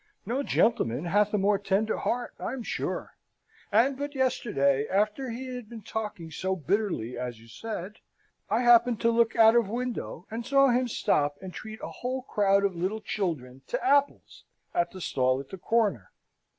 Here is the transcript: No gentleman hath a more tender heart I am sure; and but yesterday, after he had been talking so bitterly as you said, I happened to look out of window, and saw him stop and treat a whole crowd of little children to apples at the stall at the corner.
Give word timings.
No 0.25 0.41
gentleman 0.41 1.05
hath 1.05 1.31
a 1.31 1.37
more 1.37 1.59
tender 1.59 1.97
heart 1.97 2.33
I 2.39 2.53
am 2.53 2.63
sure; 2.63 3.13
and 3.71 3.95
but 3.99 4.15
yesterday, 4.15 4.87
after 4.87 5.29
he 5.29 5.53
had 5.53 5.69
been 5.69 5.83
talking 5.83 6.31
so 6.31 6.55
bitterly 6.55 7.15
as 7.19 7.39
you 7.39 7.47
said, 7.47 7.97
I 8.49 8.61
happened 8.63 8.99
to 9.01 9.11
look 9.11 9.35
out 9.35 9.55
of 9.55 9.69
window, 9.69 10.25
and 10.31 10.43
saw 10.43 10.69
him 10.69 10.87
stop 10.87 11.37
and 11.39 11.53
treat 11.53 11.81
a 11.83 11.89
whole 12.01 12.23
crowd 12.23 12.65
of 12.65 12.75
little 12.75 13.01
children 13.01 13.61
to 13.67 13.85
apples 13.85 14.43
at 14.73 14.89
the 14.89 15.01
stall 15.01 15.39
at 15.39 15.49
the 15.49 15.59
corner. 15.59 16.09